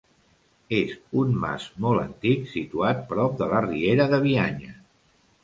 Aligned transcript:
És 0.77 0.95
un 1.23 1.35
mas 1.43 1.67
molt 1.85 2.03
antic 2.05 2.49
situat 2.55 3.05
prop 3.13 3.37
de 3.43 3.51
la 3.53 3.61
Riera 3.69 4.09
de 4.17 4.23
Bianya. 4.27 4.75